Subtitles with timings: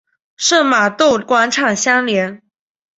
[0.35, 2.41] 圣玛窦广场相连。